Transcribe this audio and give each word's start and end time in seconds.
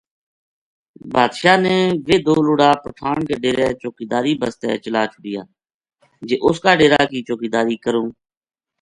بادشاہ 1.13 1.57
نے 1.65 1.75
ویہ 2.05 2.19
دو 2.25 2.35
لُڑا 2.45 2.69
پٹھان 2.83 3.17
کے 3.27 3.35
ڈیرے 3.41 3.67
چوکیداری 3.81 4.33
بسطے 4.41 4.69
چلا 4.83 5.03
چھوڈیا 5.11 5.41
جی 6.27 6.35
اُس 6.45 6.57
کا 6.63 6.71
ڈیرا 6.79 7.01
کی 7.11 7.19
چوکیداری 7.27 7.75
کروں 7.83 8.07